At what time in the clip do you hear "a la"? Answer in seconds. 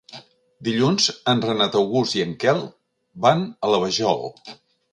3.69-3.85